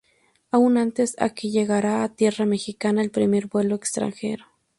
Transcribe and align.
Aun 0.55 0.71
antes 0.85 1.09
a 1.25 1.27
que 1.35 1.51
llegara 1.55 2.01
a 2.01 2.09
tierra 2.09 2.47
mexicana 2.47 3.03
el 3.03 3.11
primer 3.11 3.45
vuelo 3.45 3.75
extranjero. 3.75 4.45